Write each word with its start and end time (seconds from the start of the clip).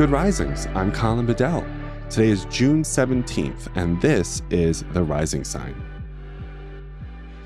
Good 0.00 0.08
Risings. 0.08 0.66
I'm 0.68 0.90
Colin 0.92 1.26
Bedell. 1.26 1.62
Today 2.08 2.30
is 2.30 2.46
June 2.46 2.84
17th, 2.84 3.68
and 3.74 4.00
this 4.00 4.40
is 4.48 4.82
The 4.94 5.02
Rising 5.02 5.44
Sign. 5.44 5.74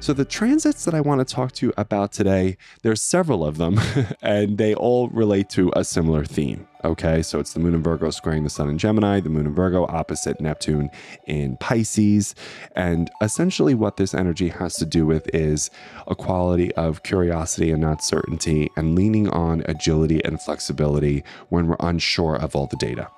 So, 0.00 0.12
the 0.12 0.26
transits 0.26 0.84
that 0.84 0.92
I 0.92 1.00
want 1.00 1.26
to 1.26 1.34
talk 1.34 1.52
to 1.52 1.66
you 1.66 1.72
about 1.78 2.12
today, 2.12 2.58
there's 2.82 3.00
several 3.00 3.42
of 3.42 3.56
them, 3.56 3.80
and 4.20 4.58
they 4.58 4.74
all 4.74 5.08
relate 5.08 5.48
to 5.50 5.72
a 5.74 5.82
similar 5.82 6.26
theme. 6.26 6.68
Okay, 6.84 7.22
so 7.22 7.38
it's 7.38 7.52
the 7.52 7.60
moon 7.60 7.74
in 7.74 7.82
Virgo 7.82 8.10
squaring 8.10 8.42
the 8.42 8.50
sun 8.50 8.68
in 8.68 8.76
Gemini, 8.76 9.20
the 9.20 9.28
moon 9.28 9.46
in 9.46 9.54
Virgo 9.54 9.86
opposite 9.86 10.40
Neptune 10.40 10.90
in 11.26 11.56
Pisces. 11.58 12.34
And 12.74 13.08
essentially, 13.20 13.74
what 13.74 13.98
this 13.98 14.14
energy 14.14 14.48
has 14.48 14.74
to 14.76 14.86
do 14.86 15.06
with 15.06 15.32
is 15.32 15.70
a 16.08 16.16
quality 16.16 16.74
of 16.74 17.04
curiosity 17.04 17.70
and 17.70 17.80
not 17.80 18.02
certainty, 18.02 18.68
and 18.76 18.96
leaning 18.96 19.28
on 19.28 19.62
agility 19.66 20.24
and 20.24 20.42
flexibility 20.42 21.22
when 21.50 21.68
we're 21.68 21.76
unsure 21.78 22.34
of 22.34 22.56
all 22.56 22.66
the 22.66 22.76
data 22.76 23.08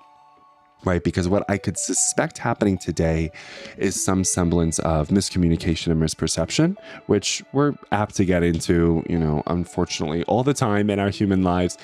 right? 0.84 1.02
Because 1.02 1.28
what 1.28 1.44
I 1.48 1.58
could 1.58 1.78
suspect 1.78 2.38
happening 2.38 2.78
today 2.78 3.30
is 3.78 4.02
some 4.02 4.22
semblance 4.22 4.78
of 4.80 5.08
miscommunication 5.08 5.90
and 5.90 6.02
misperception, 6.02 6.76
which 7.06 7.42
we're 7.52 7.74
apt 7.90 8.16
to 8.16 8.24
get 8.24 8.42
into, 8.42 9.02
you 9.08 9.18
know, 9.18 9.42
unfortunately, 9.46 10.24
all 10.24 10.42
the 10.44 10.54
time 10.54 10.90
in 10.90 10.98
our 10.98 11.10
human 11.10 11.42
lives. 11.42 11.78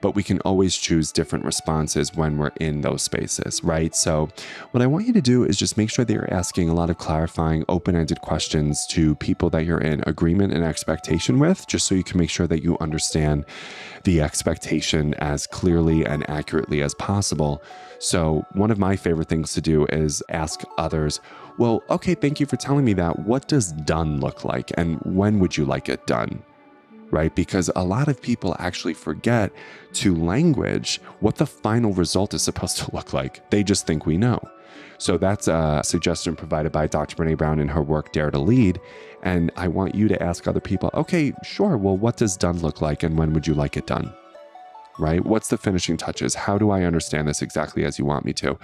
But 0.00 0.14
we 0.14 0.22
can 0.22 0.40
always 0.40 0.76
choose 0.76 1.12
different 1.12 1.44
responses 1.44 2.14
when 2.14 2.38
we're 2.38 2.52
in 2.60 2.82
those 2.82 3.02
spaces, 3.02 3.62
right? 3.64 3.94
So, 3.94 4.28
what 4.70 4.82
I 4.82 4.86
want 4.86 5.06
you 5.06 5.12
to 5.12 5.20
do 5.20 5.44
is 5.44 5.56
just 5.56 5.76
make 5.76 5.90
sure 5.90 6.04
that 6.04 6.12
you're 6.12 6.32
asking 6.32 6.68
a 6.68 6.74
lot 6.74 6.90
of 6.90 6.98
clarifying, 6.98 7.64
open 7.68 7.96
ended 7.96 8.20
questions 8.20 8.86
to 8.88 9.14
people 9.16 9.50
that 9.50 9.64
you're 9.64 9.80
in 9.80 10.02
agreement 10.06 10.52
and 10.52 10.64
expectation 10.64 11.38
with, 11.38 11.66
just 11.66 11.86
so 11.86 11.94
you 11.94 12.04
can 12.04 12.18
make 12.18 12.30
sure 12.30 12.46
that 12.46 12.62
you 12.62 12.76
understand 12.80 13.44
the 14.04 14.20
expectation 14.20 15.14
as 15.14 15.46
clearly 15.46 16.06
and 16.06 16.28
accurately 16.30 16.82
as 16.82 16.94
possible 16.94 17.62
so, 18.00 18.46
one 18.52 18.70
of 18.70 18.78
my 18.78 18.94
favorite 18.94 19.28
things 19.28 19.52
to 19.54 19.60
do 19.60 19.84
is 19.86 20.22
ask 20.28 20.62
others, 20.76 21.20
well, 21.58 21.82
okay, 21.90 22.14
thank 22.14 22.38
you 22.38 22.46
for 22.46 22.56
telling 22.56 22.84
me 22.84 22.92
that. 22.94 23.18
What 23.18 23.48
does 23.48 23.72
done 23.72 24.20
look 24.20 24.44
like? 24.44 24.70
And 24.76 25.00
when 25.02 25.40
would 25.40 25.56
you 25.56 25.64
like 25.64 25.88
it 25.88 26.06
done? 26.06 26.42
Right? 27.10 27.34
Because 27.34 27.70
a 27.74 27.84
lot 27.84 28.08
of 28.08 28.20
people 28.20 28.54
actually 28.58 28.94
forget 28.94 29.50
to 29.94 30.14
language 30.14 31.00
what 31.20 31.36
the 31.36 31.46
final 31.46 31.92
result 31.92 32.34
is 32.34 32.42
supposed 32.42 32.76
to 32.78 32.90
look 32.94 33.12
like. 33.12 33.48
They 33.50 33.62
just 33.62 33.86
think 33.86 34.06
we 34.06 34.18
know. 34.18 34.40
So 34.98 35.16
that's 35.16 35.46
a 35.48 35.80
suggestion 35.84 36.34
provided 36.34 36.72
by 36.72 36.88
Dr. 36.88 37.16
Brene 37.16 37.38
Brown 37.38 37.60
in 37.60 37.68
her 37.68 37.82
work 37.82 38.12
Dare 38.12 38.30
to 38.30 38.38
Lead. 38.38 38.80
And 39.22 39.50
I 39.56 39.68
want 39.68 39.94
you 39.94 40.08
to 40.08 40.22
ask 40.22 40.46
other 40.46 40.60
people, 40.60 40.90
okay, 40.94 41.32
sure, 41.44 41.76
well, 41.76 41.96
what 41.96 42.16
does 42.16 42.36
done 42.36 42.58
look 42.58 42.80
like 42.80 43.02
and 43.02 43.16
when 43.16 43.32
would 43.32 43.46
you 43.46 43.54
like 43.54 43.76
it 43.76 43.86
done? 43.86 44.12
Right? 44.98 45.24
What's 45.24 45.48
the 45.48 45.58
finishing 45.58 45.96
touches? 45.96 46.34
How 46.34 46.58
do 46.58 46.70
I 46.70 46.82
understand 46.82 47.28
this 47.28 47.42
exactly 47.42 47.84
as 47.84 47.98
you 47.98 48.04
want 48.04 48.24
me 48.24 48.32
to? 48.34 48.58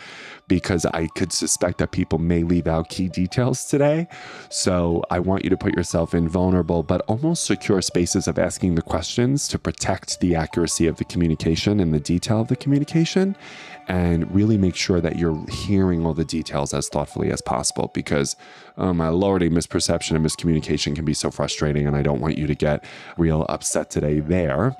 Because 0.48 0.84
I 0.86 1.08
could 1.14 1.32
suspect 1.32 1.78
that 1.78 1.92
people 1.92 2.18
may 2.18 2.42
leave 2.42 2.66
out 2.66 2.88
key 2.88 3.08
details 3.08 3.64
today. 3.64 4.08
So 4.50 5.04
I 5.10 5.18
want 5.20 5.44
you 5.44 5.50
to 5.50 5.56
put 5.56 5.74
yourself 5.74 6.14
in 6.14 6.28
vulnerable 6.28 6.82
but 6.82 7.02
almost 7.02 7.44
secure 7.44 7.80
spaces 7.80 8.28
of 8.28 8.38
asking 8.38 8.74
the 8.74 8.82
questions 8.82 9.48
to 9.48 9.58
protect 9.58 10.20
the 10.20 10.34
accuracy 10.34 10.86
of 10.86 10.96
the 10.96 11.04
communication 11.04 11.80
and 11.80 11.92
the 11.94 12.00
detail 12.00 12.40
of 12.40 12.48
the 12.48 12.56
communication 12.56 13.36
and 13.88 14.32
really 14.34 14.56
make 14.56 14.74
sure 14.76 15.00
that 15.00 15.18
you're 15.18 15.44
hearing 15.50 16.06
all 16.06 16.14
the 16.14 16.24
details 16.24 16.72
as 16.72 16.88
thoughtfully 16.88 17.30
as 17.30 17.42
possible 17.42 17.90
because 17.94 18.36
oh 18.78 18.92
my 18.92 19.08
lordy 19.08 19.50
misperception 19.50 20.16
and 20.16 20.24
miscommunication 20.24 20.94
can 20.94 21.04
be 21.04 21.14
so 21.14 21.30
frustrating 21.30 21.86
and 21.86 21.96
i 21.96 22.02
don't 22.02 22.20
want 22.20 22.38
you 22.38 22.46
to 22.46 22.54
get 22.54 22.82
real 23.18 23.44
upset 23.48 23.90
today 23.90 24.20
there 24.20 24.74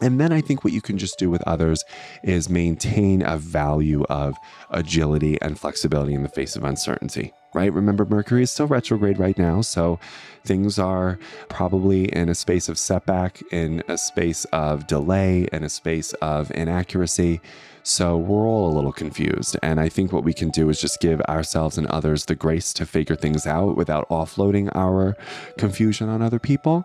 and 0.00 0.20
then 0.20 0.32
I 0.32 0.40
think 0.40 0.62
what 0.62 0.72
you 0.72 0.82
can 0.82 0.98
just 0.98 1.18
do 1.18 1.30
with 1.30 1.42
others 1.46 1.82
is 2.22 2.50
maintain 2.50 3.22
a 3.22 3.38
value 3.38 4.04
of 4.04 4.34
agility 4.70 5.40
and 5.40 5.58
flexibility 5.58 6.14
in 6.14 6.22
the 6.22 6.28
face 6.28 6.56
of 6.56 6.64
uncertainty, 6.64 7.32
right? 7.56 7.72
Remember, 7.72 8.04
Mercury 8.04 8.42
is 8.42 8.50
still 8.50 8.66
retrograde 8.66 9.18
right 9.18 9.38
now. 9.38 9.62
So 9.62 9.98
things 10.44 10.78
are 10.78 11.18
probably 11.48 12.04
in 12.04 12.28
a 12.28 12.34
space 12.34 12.68
of 12.68 12.78
setback, 12.78 13.42
in 13.50 13.82
a 13.88 13.96
space 13.96 14.44
of 14.52 14.86
delay, 14.86 15.48
in 15.52 15.64
a 15.64 15.70
space 15.70 16.12
of 16.14 16.52
inaccuracy. 16.52 17.40
So 17.82 18.18
we're 18.18 18.46
all 18.46 18.70
a 18.70 18.74
little 18.74 18.92
confused. 18.92 19.56
And 19.62 19.80
I 19.80 19.88
think 19.88 20.12
what 20.12 20.22
we 20.22 20.34
can 20.34 20.50
do 20.50 20.68
is 20.68 20.80
just 20.80 21.00
give 21.00 21.20
ourselves 21.22 21.78
and 21.78 21.86
others 21.86 22.26
the 22.26 22.34
grace 22.34 22.72
to 22.74 22.84
figure 22.84 23.16
things 23.16 23.46
out 23.46 23.76
without 23.76 24.08
offloading 24.10 24.70
our 24.74 25.16
confusion 25.56 26.08
on 26.08 26.20
other 26.20 26.38
people 26.38 26.84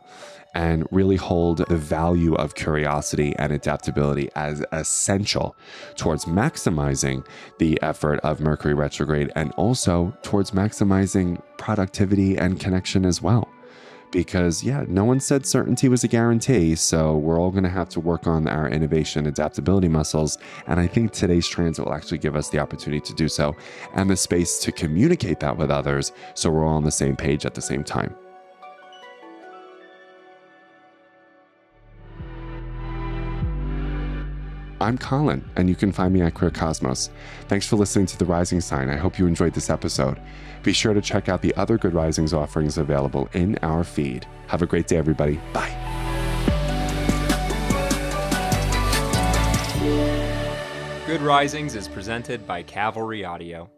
and 0.53 0.85
really 0.91 1.15
hold 1.15 1.57
the 1.69 1.77
value 1.77 2.33
of 2.35 2.55
curiosity 2.55 3.33
and 3.37 3.53
adaptability 3.53 4.29
as 4.35 4.63
essential 4.71 5.55
towards 5.95 6.25
maximizing 6.25 7.25
the 7.59 7.81
effort 7.81 8.19
of 8.19 8.39
Mercury 8.39 8.73
retrograde 8.73 9.31
and 9.35 9.51
also 9.53 10.13
towards 10.23 10.51
maximizing 10.61 11.41
productivity 11.57 12.37
and 12.37 12.59
connection 12.59 13.05
as 13.05 13.21
well. 13.21 13.49
Because, 14.11 14.61
yeah, 14.61 14.83
no 14.89 15.05
one 15.05 15.21
said 15.21 15.45
certainty 15.45 15.87
was 15.87 16.03
a 16.03 16.07
guarantee. 16.07 16.75
So, 16.75 17.15
we're 17.15 17.39
all 17.39 17.49
going 17.49 17.63
to 17.63 17.69
have 17.69 17.87
to 17.89 18.01
work 18.01 18.27
on 18.27 18.45
our 18.45 18.67
innovation 18.67 19.25
adaptability 19.25 19.87
muscles. 19.87 20.37
And 20.67 20.81
I 20.81 20.87
think 20.87 21.13
today's 21.13 21.47
transit 21.47 21.85
will 21.85 21.93
actually 21.93 22.17
give 22.17 22.35
us 22.35 22.49
the 22.49 22.59
opportunity 22.59 22.99
to 22.99 23.13
do 23.13 23.29
so 23.29 23.55
and 23.95 24.09
the 24.09 24.17
space 24.17 24.59
to 24.59 24.71
communicate 24.73 25.39
that 25.39 25.57
with 25.57 25.71
others 25.71 26.11
so 26.33 26.49
we're 26.49 26.65
all 26.65 26.75
on 26.75 26.83
the 26.83 26.91
same 26.91 27.15
page 27.15 27.45
at 27.45 27.53
the 27.53 27.61
same 27.61 27.85
time. 27.85 28.13
I'm 34.81 34.97
Colin, 34.97 35.47
and 35.55 35.69
you 35.69 35.75
can 35.75 35.91
find 35.91 36.13
me 36.13 36.21
at 36.21 36.33
Queer 36.33 36.49
Cosmos. 36.49 37.11
Thanks 37.47 37.67
for 37.67 37.75
listening 37.75 38.07
to 38.07 38.17
The 38.17 38.25
Rising 38.25 38.61
Sign. 38.61 38.89
I 38.89 38.97
hope 38.97 39.19
you 39.19 39.27
enjoyed 39.27 39.53
this 39.53 39.69
episode. 39.69 40.19
Be 40.63 40.73
sure 40.73 40.93
to 40.93 41.01
check 41.01 41.29
out 41.29 41.41
the 41.41 41.55
other 41.55 41.77
Good 41.77 41.93
Risings 41.93 42.33
offerings 42.33 42.77
available 42.77 43.29
in 43.33 43.57
our 43.59 43.83
feed. 43.83 44.25
Have 44.47 44.61
a 44.61 44.65
great 44.65 44.87
day, 44.87 44.97
everybody. 44.97 45.39
Bye. 45.53 45.77
Good 51.05 51.21
Risings 51.21 51.75
is 51.75 51.87
presented 51.87 52.47
by 52.47 52.63
Cavalry 52.63 53.23
Audio. 53.23 53.69